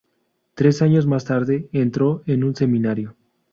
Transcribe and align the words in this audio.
Tres 0.55 0.81
años 0.81 1.05
más 1.05 1.25
tarde, 1.25 1.69
entró 1.73 2.23
en 2.25 2.43
un 2.43 2.55
seminario. 2.55 3.15